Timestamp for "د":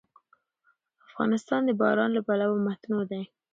1.65-1.71